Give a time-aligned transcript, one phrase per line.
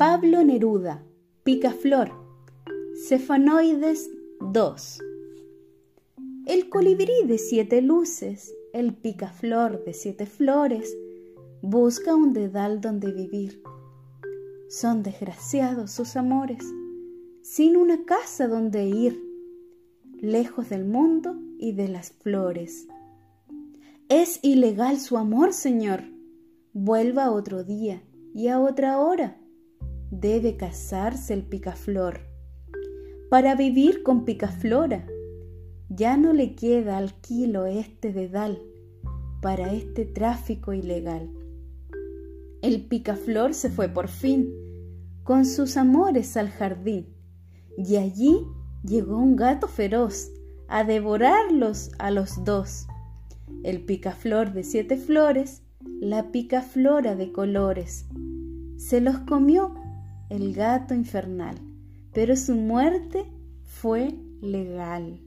[0.00, 1.04] Pablo Neruda,
[1.42, 2.10] Picaflor,
[3.06, 4.98] Cefanoides 2.
[6.46, 10.96] El colibrí de siete luces, el picaflor de siete flores,
[11.60, 13.62] busca un dedal donde vivir.
[14.70, 16.64] Son desgraciados sus amores,
[17.42, 19.22] sin una casa donde ir,
[20.18, 22.88] lejos del mundo y de las flores.
[24.08, 26.04] Es ilegal su amor, Señor.
[26.72, 29.39] Vuelva otro día y a otra hora.
[30.10, 32.20] Debe casarse el picaflor.
[33.30, 35.06] Para vivir con picaflora,
[35.88, 38.60] ya no le queda al kilo este dedal
[39.40, 41.30] para este tráfico ilegal.
[42.62, 44.52] El picaflor se fue por fin
[45.22, 47.14] con sus amores al jardín
[47.78, 48.44] y allí
[48.84, 50.30] llegó un gato feroz
[50.68, 52.86] a devorarlos a los dos.
[53.62, 55.62] El picaflor de siete flores,
[56.00, 58.06] la picaflora de colores.
[58.76, 59.74] Se los comió
[60.30, 61.56] el gato infernal,
[62.14, 63.26] pero su muerte
[63.64, 65.20] fue legal.